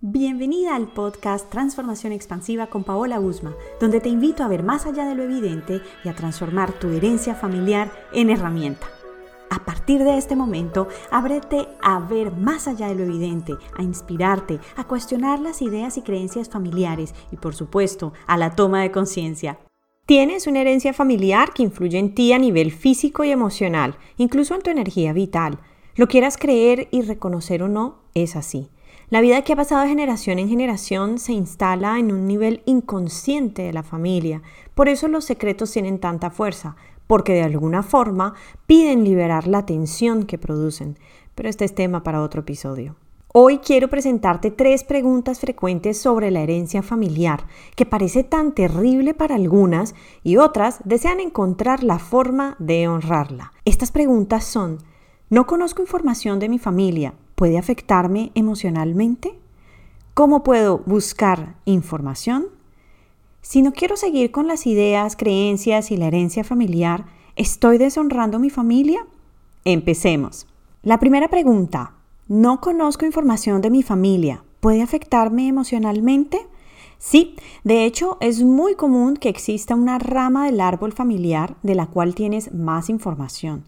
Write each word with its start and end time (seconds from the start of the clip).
Bienvenida 0.00 0.76
al 0.76 0.86
podcast 0.86 1.50
Transformación 1.50 2.12
Expansiva 2.12 2.68
con 2.68 2.84
Paola 2.84 3.18
Usma, 3.18 3.56
donde 3.80 3.98
te 3.98 4.08
invito 4.08 4.44
a 4.44 4.48
ver 4.48 4.62
más 4.62 4.86
allá 4.86 5.04
de 5.04 5.16
lo 5.16 5.24
evidente 5.24 5.82
y 6.04 6.08
a 6.08 6.14
transformar 6.14 6.70
tu 6.70 6.90
herencia 6.90 7.34
familiar 7.34 7.90
en 8.12 8.30
herramienta. 8.30 8.86
A 9.50 9.64
partir 9.64 10.04
de 10.04 10.16
este 10.16 10.36
momento, 10.36 10.86
ábrete 11.10 11.66
a 11.82 11.98
ver 11.98 12.30
más 12.30 12.68
allá 12.68 12.86
de 12.86 12.94
lo 12.94 13.02
evidente, 13.02 13.54
a 13.76 13.82
inspirarte, 13.82 14.60
a 14.76 14.84
cuestionar 14.84 15.40
las 15.40 15.62
ideas 15.62 15.98
y 15.98 16.02
creencias 16.02 16.48
familiares 16.48 17.12
y, 17.32 17.36
por 17.36 17.56
supuesto, 17.56 18.12
a 18.28 18.36
la 18.36 18.54
toma 18.54 18.82
de 18.82 18.92
conciencia. 18.92 19.58
Tienes 20.06 20.46
una 20.46 20.60
herencia 20.60 20.92
familiar 20.92 21.52
que 21.52 21.64
influye 21.64 21.98
en 21.98 22.14
ti 22.14 22.32
a 22.32 22.38
nivel 22.38 22.70
físico 22.70 23.24
y 23.24 23.32
emocional, 23.32 23.96
incluso 24.16 24.54
en 24.54 24.62
tu 24.62 24.70
energía 24.70 25.12
vital. 25.12 25.58
Lo 25.96 26.06
quieras 26.06 26.36
creer 26.36 26.86
y 26.92 27.02
reconocer 27.02 27.64
o 27.64 27.68
no, 27.68 27.96
es 28.14 28.36
así. 28.36 28.70
La 29.10 29.22
vida 29.22 29.40
que 29.40 29.54
ha 29.54 29.56
pasado 29.56 29.80
de 29.80 29.88
generación 29.88 30.38
en 30.38 30.50
generación 30.50 31.18
se 31.18 31.32
instala 31.32 31.98
en 31.98 32.12
un 32.12 32.26
nivel 32.26 32.62
inconsciente 32.66 33.62
de 33.62 33.72
la 33.72 33.82
familia. 33.82 34.42
Por 34.74 34.90
eso 34.90 35.08
los 35.08 35.24
secretos 35.24 35.72
tienen 35.72 35.98
tanta 35.98 36.28
fuerza, 36.28 36.76
porque 37.06 37.32
de 37.32 37.42
alguna 37.42 37.82
forma 37.82 38.34
piden 38.66 39.04
liberar 39.04 39.46
la 39.46 39.64
tensión 39.64 40.24
que 40.24 40.36
producen. 40.36 40.98
Pero 41.34 41.48
este 41.48 41.64
es 41.64 41.74
tema 41.74 42.02
para 42.02 42.20
otro 42.20 42.42
episodio. 42.42 42.96
Hoy 43.32 43.58
quiero 43.58 43.88
presentarte 43.88 44.50
tres 44.50 44.84
preguntas 44.84 45.40
frecuentes 45.40 45.98
sobre 45.98 46.30
la 46.30 46.42
herencia 46.42 46.82
familiar, 46.82 47.46
que 47.76 47.86
parece 47.86 48.24
tan 48.24 48.52
terrible 48.52 49.14
para 49.14 49.36
algunas 49.36 49.94
y 50.22 50.36
otras 50.36 50.80
desean 50.84 51.20
encontrar 51.20 51.82
la 51.82 51.98
forma 51.98 52.56
de 52.58 52.88
honrarla. 52.88 53.54
Estas 53.64 53.90
preguntas 53.90 54.44
son, 54.44 54.78
no 55.30 55.46
conozco 55.46 55.80
información 55.80 56.38
de 56.40 56.50
mi 56.50 56.58
familia, 56.58 57.14
puede 57.38 57.56
afectarme 57.56 58.32
emocionalmente? 58.34 59.38
¿Cómo 60.12 60.42
puedo 60.42 60.78
buscar 60.78 61.54
información? 61.66 62.46
Si 63.42 63.62
no 63.62 63.72
quiero 63.72 63.96
seguir 63.96 64.32
con 64.32 64.48
las 64.48 64.66
ideas, 64.66 65.14
creencias 65.14 65.92
y 65.92 65.96
la 65.96 66.08
herencia 66.08 66.42
familiar, 66.42 67.06
¿estoy 67.36 67.78
deshonrando 67.78 68.40
mi 68.40 68.50
familia? 68.50 69.06
Empecemos. 69.64 70.48
La 70.82 70.98
primera 70.98 71.28
pregunta, 71.28 71.92
no 72.26 72.60
conozco 72.60 73.06
información 73.06 73.60
de 73.60 73.70
mi 73.70 73.84
familia, 73.84 74.42
¿puede 74.58 74.82
afectarme 74.82 75.46
emocionalmente? 75.46 76.40
Sí, 76.98 77.36
de 77.62 77.84
hecho 77.84 78.18
es 78.20 78.42
muy 78.42 78.74
común 78.74 79.16
que 79.16 79.28
exista 79.28 79.76
una 79.76 80.00
rama 80.00 80.46
del 80.46 80.60
árbol 80.60 80.92
familiar 80.92 81.54
de 81.62 81.76
la 81.76 81.86
cual 81.86 82.16
tienes 82.16 82.52
más 82.52 82.88
información. 82.90 83.62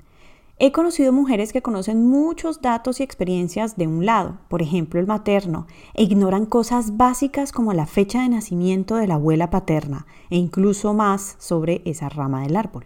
He 0.62 0.72
conocido 0.72 1.10
mujeres 1.10 1.54
que 1.54 1.62
conocen 1.62 2.06
muchos 2.06 2.60
datos 2.60 3.00
y 3.00 3.02
experiencias 3.02 3.78
de 3.78 3.86
un 3.86 4.04
lado, 4.04 4.36
por 4.48 4.60
ejemplo 4.60 5.00
el 5.00 5.06
materno, 5.06 5.66
e 5.94 6.02
ignoran 6.02 6.44
cosas 6.44 6.98
básicas 6.98 7.50
como 7.50 7.72
la 7.72 7.86
fecha 7.86 8.20
de 8.20 8.28
nacimiento 8.28 8.96
de 8.96 9.06
la 9.06 9.14
abuela 9.14 9.48
paterna 9.48 10.06
e 10.28 10.36
incluso 10.36 10.92
más 10.92 11.36
sobre 11.38 11.80
esa 11.86 12.10
rama 12.10 12.42
del 12.42 12.56
árbol. 12.56 12.84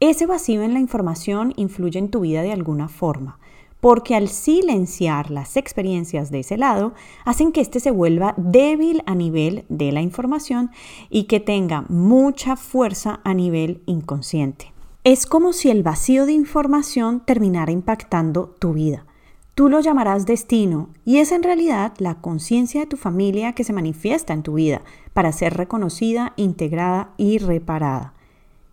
Ese 0.00 0.24
vacío 0.24 0.62
en 0.62 0.72
la 0.72 0.80
información 0.80 1.52
influye 1.56 1.98
en 1.98 2.08
tu 2.08 2.20
vida 2.20 2.40
de 2.40 2.52
alguna 2.52 2.88
forma, 2.88 3.38
porque 3.80 4.14
al 4.14 4.28
silenciar 4.28 5.30
las 5.30 5.58
experiencias 5.58 6.30
de 6.30 6.40
ese 6.40 6.56
lado, 6.56 6.94
hacen 7.26 7.52
que 7.52 7.60
éste 7.60 7.78
se 7.78 7.90
vuelva 7.90 8.32
débil 8.38 9.02
a 9.04 9.14
nivel 9.14 9.66
de 9.68 9.92
la 9.92 10.00
información 10.00 10.70
y 11.10 11.24
que 11.24 11.40
tenga 11.40 11.84
mucha 11.90 12.56
fuerza 12.56 13.20
a 13.22 13.34
nivel 13.34 13.82
inconsciente. 13.84 14.71
Es 15.04 15.26
como 15.26 15.52
si 15.52 15.68
el 15.68 15.82
vacío 15.82 16.26
de 16.26 16.32
información 16.32 17.24
terminara 17.26 17.72
impactando 17.72 18.54
tu 18.60 18.72
vida. 18.72 19.04
Tú 19.56 19.68
lo 19.68 19.80
llamarás 19.80 20.26
destino 20.26 20.90
y 21.04 21.18
es 21.18 21.32
en 21.32 21.42
realidad 21.42 21.92
la 21.98 22.20
conciencia 22.20 22.82
de 22.82 22.86
tu 22.86 22.96
familia 22.96 23.52
que 23.52 23.64
se 23.64 23.72
manifiesta 23.72 24.32
en 24.32 24.44
tu 24.44 24.54
vida 24.54 24.82
para 25.12 25.32
ser 25.32 25.54
reconocida, 25.54 26.34
integrada 26.36 27.14
y 27.16 27.38
reparada. 27.38 28.14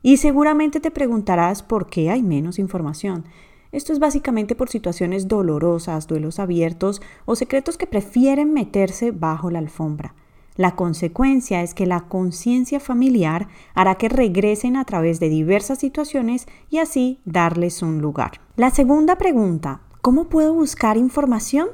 Y 0.04 0.18
seguramente 0.18 0.80
te 0.80 0.92
preguntarás 0.92 1.64
por 1.64 1.88
qué 1.88 2.12
hay 2.12 2.22
menos 2.22 2.60
información. 2.60 3.26
Esto 3.72 3.92
es 3.92 3.98
básicamente 3.98 4.54
por 4.54 4.70
situaciones 4.70 5.28
dolorosas, 5.28 6.06
duelos 6.06 6.38
abiertos 6.38 7.02
o 7.26 7.36
secretos 7.36 7.76
que 7.76 7.88
prefieren 7.88 8.54
meterse 8.54 9.10
bajo 9.10 9.50
la 9.50 9.58
alfombra. 9.58 10.14
La 10.60 10.76
consecuencia 10.76 11.64
es 11.64 11.74
que 11.74 11.86
la 11.86 12.02
conciencia 12.10 12.82
familiar 12.82 13.48
hará 13.76 13.96
que 13.96 14.10
regresen 14.10 14.76
a 14.76 14.84
través 14.84 15.22
de 15.22 15.30
diversas 15.30 15.80
situaciones 15.80 16.48
y 16.70 16.80
así 16.80 17.22
darles 17.24 17.82
un 17.82 18.02
lugar. 18.02 18.42
La 18.58 18.70
segunda 18.70 19.16
pregunta, 19.16 19.80
¿cómo 20.02 20.28
puedo 20.28 20.54
buscar 20.54 20.98
información? 20.98 21.70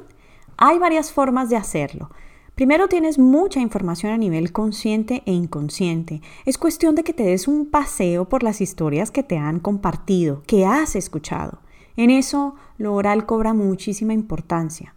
Hay 0.56 0.78
varias 0.78 1.10
formas 1.10 1.50
de 1.50 1.56
hacerlo. 1.56 2.12
Primero 2.54 2.86
tienes 2.86 3.18
mucha 3.18 3.58
información 3.58 4.12
a 4.12 4.18
nivel 4.18 4.52
consciente 4.52 5.24
e 5.26 5.32
inconsciente. 5.32 6.22
Es 6.44 6.56
cuestión 6.56 6.94
de 6.94 7.02
que 7.02 7.12
te 7.12 7.24
des 7.24 7.48
un 7.48 7.68
paseo 7.68 8.28
por 8.28 8.44
las 8.44 8.60
historias 8.60 9.10
que 9.10 9.24
te 9.24 9.36
han 9.36 9.58
compartido, 9.58 10.44
que 10.46 10.64
has 10.64 10.94
escuchado. 10.94 11.58
En 11.96 12.10
eso 12.10 12.54
lo 12.78 12.94
oral 12.94 13.26
cobra 13.26 13.52
muchísima 13.52 14.12
importancia. 14.12 14.94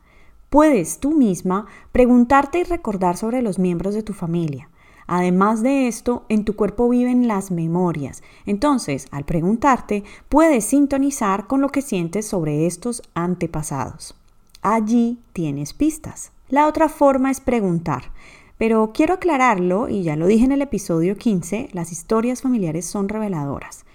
Puedes 0.49 0.99
tú 0.99 1.11
misma 1.11 1.67
preguntarte 1.91 2.59
y 2.59 2.63
recordar 2.63 3.17
sobre 3.17 3.41
los 3.41 3.59
miembros 3.59 3.93
de 3.93 4.03
tu 4.03 4.13
familia. 4.13 4.69
Además 5.05 5.63
de 5.63 5.87
esto, 5.87 6.23
en 6.29 6.45
tu 6.45 6.55
cuerpo 6.55 6.89
viven 6.89 7.27
las 7.27 7.49
memorias. 7.49 8.21
Entonces, 8.45 9.07
al 9.11 9.25
preguntarte, 9.25 10.03
puedes 10.27 10.65
sintonizar 10.65 11.47
con 11.47 11.61
lo 11.61 11.69
que 11.69 11.81
sientes 11.81 12.27
sobre 12.27 12.67
estos 12.67 13.01
antepasados. 13.15 14.15
Allí 14.61 15.19
tienes 15.33 15.73
pistas. 15.73 16.31
La 16.49 16.67
otra 16.67 16.89
forma 16.89 17.31
es 17.31 17.41
preguntar. 17.41 18.11
Pero 18.57 18.91
quiero 18.93 19.15
aclararlo, 19.15 19.87
y 19.87 20.03
ya 20.03 20.15
lo 20.15 20.27
dije 20.27 20.45
en 20.45 20.51
el 20.51 20.61
episodio 20.61 21.15
15, 21.15 21.69
las 21.73 21.91
historias 21.91 22.41
familiares 22.41 22.85
son 22.85 23.07
reveladoras. 23.07 23.85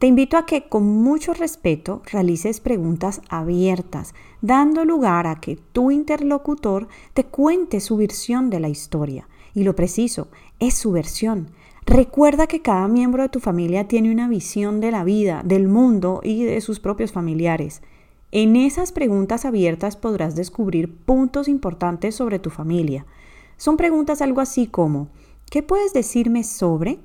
Te 0.00 0.06
invito 0.06 0.38
a 0.38 0.46
que 0.46 0.66
con 0.66 0.86
mucho 0.86 1.34
respeto 1.34 2.00
realices 2.10 2.60
preguntas 2.60 3.20
abiertas, 3.28 4.14
dando 4.40 4.86
lugar 4.86 5.26
a 5.26 5.40
que 5.40 5.56
tu 5.56 5.90
interlocutor 5.90 6.88
te 7.12 7.24
cuente 7.24 7.80
su 7.80 7.98
versión 7.98 8.48
de 8.48 8.60
la 8.60 8.70
historia. 8.70 9.28
Y 9.52 9.62
lo 9.62 9.76
preciso, 9.76 10.28
es 10.58 10.72
su 10.72 10.90
versión. 10.92 11.48
Recuerda 11.84 12.46
que 12.46 12.62
cada 12.62 12.88
miembro 12.88 13.24
de 13.24 13.28
tu 13.28 13.40
familia 13.40 13.88
tiene 13.88 14.10
una 14.10 14.26
visión 14.26 14.80
de 14.80 14.90
la 14.90 15.04
vida, 15.04 15.42
del 15.44 15.68
mundo 15.68 16.22
y 16.22 16.44
de 16.44 16.62
sus 16.62 16.80
propios 16.80 17.12
familiares. 17.12 17.82
En 18.32 18.56
esas 18.56 18.92
preguntas 18.92 19.44
abiertas 19.44 19.96
podrás 19.96 20.34
descubrir 20.34 20.96
puntos 20.96 21.46
importantes 21.46 22.14
sobre 22.14 22.38
tu 22.38 22.48
familia. 22.48 23.04
Son 23.58 23.76
preguntas 23.76 24.22
algo 24.22 24.40
así 24.40 24.66
como, 24.66 25.08
¿qué 25.50 25.62
puedes 25.62 25.92
decirme 25.92 26.42
sobre? 26.42 27.00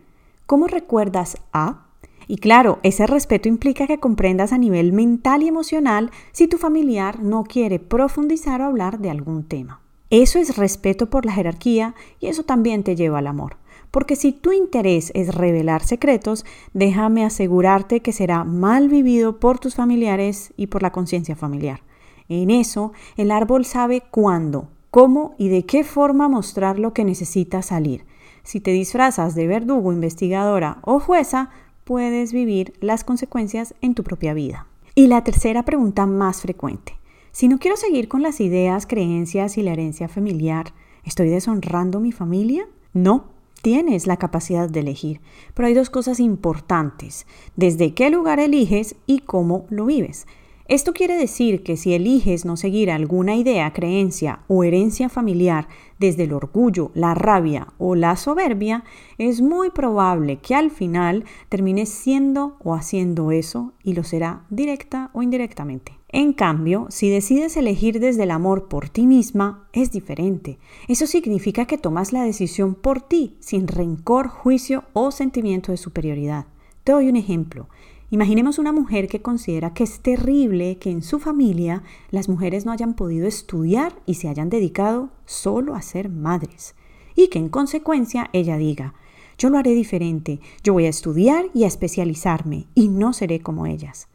¿Cómo 0.46 0.68
recuerdas 0.68 1.36
a? 1.52 1.85
Y 2.28 2.38
claro, 2.38 2.80
ese 2.84 3.06
respeto 3.08 3.48
implica 3.48 3.88
que 3.88 4.00
comprendas 4.00 4.52
a 4.52 4.58
nivel 4.58 4.94
mental 4.94 5.44
y 5.44 5.48
emocional 5.48 6.12
si 6.32 6.48
tu 6.48 6.58
familiar 6.58 7.22
no 7.22 7.44
quiere 7.44 7.80
profundizar 7.80 8.62
o 8.62 8.66
hablar 8.66 9.00
de 9.00 9.10
algún 9.10 9.44
tema. 9.44 9.82
Eso 10.10 10.40
es 10.40 10.58
respeto 10.58 11.10
por 11.10 11.26
la 11.26 11.34
jerarquía 11.34 11.96
y 12.20 12.28
eso 12.28 12.44
también 12.44 12.84
te 12.84 12.96
lleva 12.96 13.20
al 13.20 13.28
amor. 13.28 13.58
Porque 13.92 14.16
si 14.16 14.32
tu 14.34 14.52
interés 14.52 15.12
es 15.16 15.34
revelar 15.34 15.84
secretos, 15.84 16.46
déjame 16.74 17.26
asegurarte 17.26 18.02
que 18.02 18.12
será 18.12 18.44
mal 18.44 18.90
vivido 18.90 19.40
por 19.40 19.58
tus 19.60 19.76
familiares 19.76 20.54
y 20.58 20.68
por 20.68 20.84
la 20.84 20.92
conciencia 20.92 21.36
familiar. 21.36 21.82
En 22.28 22.50
eso, 22.50 22.92
el 23.18 23.32
árbol 23.32 23.66
sabe 23.66 24.04
cuándo, 24.12 24.70
cómo 24.92 25.36
y 25.38 25.50
de 25.50 25.66
qué 25.66 25.84
forma 25.84 26.28
mostrar 26.28 26.80
lo 26.80 26.94
que 26.94 27.06
necesita 27.06 27.62
salir. 27.62 28.06
Si 28.44 28.60
te 28.60 28.72
disfrazas 28.72 29.34
de 29.34 29.48
verdugo, 29.48 29.92
investigadora 29.92 30.78
o 30.84 31.00
jueza, 31.00 31.50
puedes 31.86 32.34
vivir 32.34 32.74
las 32.82 33.04
consecuencias 33.04 33.76
en 33.82 33.94
tu 33.94 34.04
propia 34.04 34.34
vida. 34.34 34.68
Y 34.96 35.08
la 35.08 35.24
tercera 35.24 35.64
pregunta 35.64 36.06
más 36.06 36.42
frecuente. 36.42 36.98
Si 37.32 37.48
no 37.48 37.60
quiero 37.60 37.78
seguir 37.78 38.08
con 38.08 38.22
las 38.22 38.42
ideas, 38.42 38.88
creencias 38.88 39.58
y 39.58 39.62
la 39.62 39.74
herencia 39.74 40.08
familiar, 40.08 40.74
¿estoy 41.04 41.30
deshonrando 41.30 42.00
mi 42.00 42.12
familia? 42.12 42.68
No, 42.94 43.26
tienes 43.62 44.08
la 44.08 44.18
capacidad 44.18 44.68
de 44.68 44.80
elegir, 44.80 45.22
pero 45.54 45.68
hay 45.68 45.74
dos 45.74 45.90
cosas 45.90 46.20
importantes, 46.20 47.28
desde 47.56 47.94
qué 47.94 48.10
lugar 48.10 48.40
eliges 48.40 48.96
y 49.06 49.20
cómo 49.20 49.66
lo 49.70 49.86
vives. 49.86 50.26
Esto 50.68 50.94
quiere 50.94 51.16
decir 51.16 51.62
que 51.62 51.78
si 51.78 51.94
eliges 51.94 52.44
no 52.44 52.58
seguir 52.58 52.90
alguna 52.90 53.36
idea, 53.36 53.72
creencia 53.72 54.40
o 54.48 54.64
herencia 54.64 55.10
familiar 55.10 55.68
desde 56.00 56.24
el 56.24 56.34
orgullo, 56.34 56.90
la 56.96 57.14
rabia 57.14 57.68
o 57.78 57.94
la 57.94 58.16
soberbia, 58.16 58.84
es 59.20 59.42
muy 59.42 59.70
probable 59.70 60.38
que 60.38 60.56
al 60.56 60.72
final 60.72 61.24
termines 61.50 61.90
siendo 61.90 62.58
o 62.64 62.74
haciendo 62.74 63.30
eso 63.30 63.74
y 63.84 63.94
lo 63.94 64.04
será 64.04 64.48
directa 64.50 65.12
o 65.14 65.22
indirectamente. 65.22 66.00
En 66.10 66.34
cambio, 66.34 66.88
si 66.90 67.12
decides 67.12 67.58
elegir 67.58 68.00
desde 68.00 68.24
el 68.24 68.32
amor 68.32 68.68
por 68.68 68.90
ti 68.90 69.06
misma, 69.06 69.68
es 69.72 69.92
diferente. 69.92 70.58
Eso 70.88 71.06
significa 71.06 71.66
que 71.66 71.78
tomas 71.78 72.12
la 72.12 72.24
decisión 72.24 72.74
por 72.74 73.02
ti, 73.02 73.38
sin 73.40 73.68
rencor, 73.68 74.30
juicio 74.30 74.86
o 74.94 75.12
sentimiento 75.12 75.72
de 75.72 75.78
superioridad. 75.78 76.48
Te 76.84 76.92
doy 76.94 77.10
un 77.10 77.18
ejemplo. 77.18 77.68
Imaginemos 78.12 78.60
una 78.60 78.72
mujer 78.72 79.08
que 79.08 79.22
considera 79.22 79.74
que 79.74 79.84
es 79.84 80.00
terrible 80.00 80.78
que 80.78 80.92
en 80.92 81.02
su 81.02 81.20
familia 81.20 81.82
las 82.12 82.30
mujeres 82.30 82.66
no 82.66 82.72
hayan 82.72 82.94
podido 82.94 83.28
estudiar 83.28 84.00
y 84.06 84.16
se 84.16 84.30
hayan 84.30 84.50
dedicado 84.50 85.10
solo 85.26 85.74
a 85.74 85.82
ser 85.82 86.10
madres. 86.10 86.76
Y 87.16 87.30
que 87.30 87.40
en 87.40 87.50
consecuencia 87.50 88.30
ella 88.32 88.58
diga, 88.58 88.94
yo 89.38 89.50
lo 89.50 89.58
haré 89.58 89.72
diferente, 89.72 90.40
yo 90.64 90.74
voy 90.74 90.86
a 90.86 90.90
estudiar 90.90 91.46
y 91.54 91.64
a 91.64 91.68
especializarme 91.68 92.68
y 92.76 92.90
no 92.90 93.12
seré 93.12 93.40
como 93.40 93.66
ellas. 93.66 94.08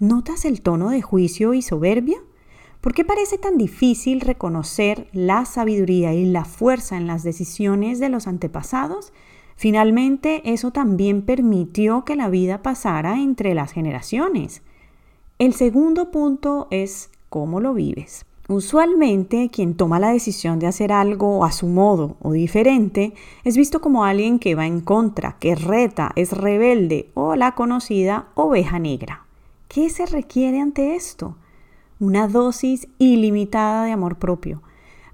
¿Notas 0.00 0.44
el 0.44 0.60
tono 0.60 0.90
de 0.90 1.00
juicio 1.00 1.54
y 1.54 1.62
soberbia? 1.62 2.18
¿Por 2.80 2.94
qué 2.94 3.04
parece 3.04 3.38
tan 3.38 3.58
difícil 3.58 4.22
reconocer 4.22 5.08
la 5.12 5.44
sabiduría 5.44 6.14
y 6.14 6.24
la 6.24 6.44
fuerza 6.44 6.96
en 6.96 7.06
las 7.06 7.22
decisiones 7.22 8.00
de 8.00 8.08
los 8.08 8.26
antepasados? 8.26 9.12
Finalmente, 9.60 10.40
eso 10.50 10.70
también 10.70 11.20
permitió 11.20 12.06
que 12.06 12.16
la 12.16 12.30
vida 12.30 12.62
pasara 12.62 13.20
entre 13.20 13.52
las 13.54 13.72
generaciones. 13.72 14.62
El 15.38 15.52
segundo 15.52 16.10
punto 16.10 16.66
es 16.70 17.10
cómo 17.28 17.60
lo 17.60 17.74
vives. 17.74 18.24
Usualmente 18.48 19.50
quien 19.52 19.74
toma 19.74 20.00
la 20.00 20.12
decisión 20.12 20.60
de 20.60 20.66
hacer 20.66 20.92
algo 20.92 21.44
a 21.44 21.52
su 21.52 21.66
modo 21.66 22.16
o 22.22 22.32
diferente 22.32 23.12
es 23.44 23.58
visto 23.58 23.82
como 23.82 24.06
alguien 24.06 24.38
que 24.38 24.54
va 24.54 24.66
en 24.66 24.80
contra, 24.80 25.36
que 25.38 25.54
reta, 25.54 26.12
es 26.16 26.32
rebelde 26.32 27.10
o 27.12 27.36
la 27.36 27.54
conocida 27.54 28.28
oveja 28.36 28.78
negra. 28.78 29.26
¿Qué 29.68 29.90
se 29.90 30.06
requiere 30.06 30.58
ante 30.58 30.94
esto? 30.94 31.36
Una 31.98 32.28
dosis 32.28 32.88
ilimitada 32.96 33.84
de 33.84 33.92
amor 33.92 34.16
propio, 34.16 34.62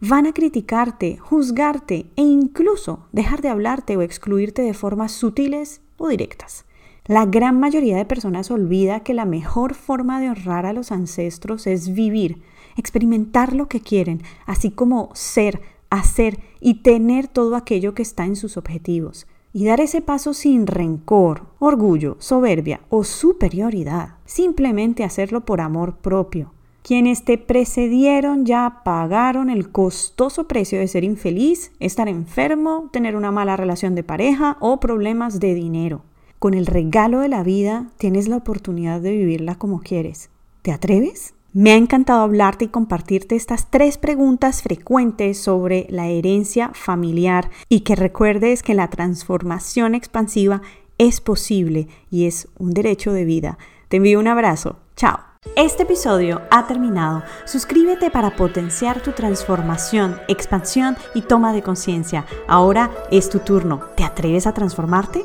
Van 0.01 0.27
a 0.27 0.33
criticarte, 0.33 1.17
juzgarte 1.17 2.11
e 2.17 2.23
incluso 2.23 3.07
dejar 3.13 3.41
de 3.41 3.49
hablarte 3.49 3.97
o 3.97 4.03
excluirte 4.03 4.61
de 4.61 4.75
formas 4.75 5.13
sutiles 5.13 5.81
o 5.97 6.09
directas. 6.09 6.67
La 7.07 7.25
gran 7.25 7.59
mayoría 7.61 7.97
de 7.97 8.05
personas 8.05 8.51
olvida 8.51 9.01
que 9.01 9.15
la 9.15 9.25
mejor 9.25 9.75
forma 9.75 10.21
de 10.21 10.29
honrar 10.29 10.67
a 10.67 10.73
los 10.73 10.93
ancestros 10.93 11.67
es 11.67 11.95
vivir, 11.95 12.43
experimentar 12.77 13.55
lo 13.55 13.69
que 13.69 13.81
quieren, 13.81 14.23
así 14.45 14.71
como 14.71 15.11
ser, 15.15 15.63
hacer 15.89 16.41
y 16.61 16.83
tener 16.83 17.29
todo 17.29 17.57
aquello 17.57 17.95
que 17.95 18.03
está 18.03 18.27
en 18.27 18.37
sus 18.37 18.57
objetivos. 18.57 19.27
Y 19.53 19.65
dar 19.65 19.81
ese 19.81 20.03
paso 20.03 20.35
sin 20.35 20.67
rencor, 20.67 21.47
orgullo, 21.59 22.17
soberbia 22.19 22.81
o 22.91 23.05
superioridad. 23.05 24.17
Simplemente 24.27 25.05
hacerlo 25.05 25.47
por 25.47 25.63
amor 25.63 25.97
propio, 25.99 26.53
quienes 26.87 27.25
te 27.25 27.37
precedieron 27.37 28.47
ya 28.47 28.83
pagaron 28.85 29.51
el 29.51 29.73
costoso 29.73 30.47
precio 30.47 30.79
de 30.79 30.87
ser 30.87 31.03
infeliz, 31.03 31.73
estar 31.81 32.07
enfermo, 32.07 32.91
tener 32.93 33.17
una 33.17 33.33
mala 33.33 33.57
relación 33.57 33.97
de 33.97 34.05
pareja 34.05 34.57
o 34.61 34.79
problemas 34.79 35.41
de 35.41 35.55
dinero. 35.55 36.05
Con 36.39 36.55
el 36.55 36.65
regalo 36.65 37.19
de 37.19 37.29
la 37.29 37.43
vida 37.43 37.89
tienes 37.97 38.29
la 38.29 38.37
oportunidad 38.37 39.01
de 39.01 39.17
vivirla 39.17 39.57
como 39.57 39.81
quieres. 39.81 40.31
¿Te 40.63 40.71
atreves? 40.71 41.35
Me 41.53 41.73
ha 41.73 41.77
encantado 41.77 42.21
hablarte 42.21 42.67
y 42.67 42.69
compartirte 42.69 43.35
estas 43.35 43.69
tres 43.69 43.99
preguntas 43.99 44.63
frecuentes 44.63 45.39
sobre 45.39 45.89
la 45.91 46.07
herencia 46.07 46.71
familiar 46.73 47.51
y 47.69 47.81
que 47.81 47.97
recuerdes 47.97 48.63
que 48.63 48.75
la 48.75 48.91
transformación 48.91 49.97
expansiva 49.97 50.63
es 50.99 51.21
posible 51.21 51.89
y 52.13 52.27
es 52.27 52.47
un 52.61 52.71
derecho 52.71 53.13
de 53.13 53.25
vida. 53.25 53.59
Te 53.89 53.97
envío 53.97 54.21
un 54.21 54.29
abrazo. 54.29 54.79
Chao. 54.95 55.36
Este 55.55 55.85
episodio 55.85 56.43
ha 56.51 56.67
terminado. 56.67 57.23
Suscríbete 57.45 58.11
para 58.11 58.37
potenciar 58.37 59.01
tu 59.01 59.13
transformación, 59.13 60.21
expansión 60.29 60.97
y 61.15 61.23
toma 61.23 61.53
de 61.53 61.63
conciencia. 61.63 62.27
Ahora 62.49 62.91
es 63.11 63.31
tu 63.31 63.39
turno. 63.39 63.81
¿Te 63.97 64.05
atreves 64.05 64.47
a 64.47 64.53
transformarte? 64.53 65.25